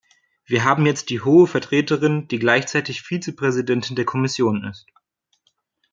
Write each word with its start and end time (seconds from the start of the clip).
Wir 0.47 0.63
haben 0.63 0.87
jetzt 0.87 1.11
die 1.11 1.21
Hohe 1.21 1.45
Vertreterin, 1.45 2.27
die 2.27 2.39
gleichzeitig 2.39 3.03
Vizepräsidentin 3.03 3.95
der 3.95 4.05
Kommission 4.05 4.63
ist. 4.63 4.87